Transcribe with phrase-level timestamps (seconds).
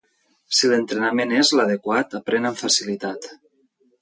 [0.59, 3.31] Si l'entrenament és l'adequat, aprèn amb facilitat.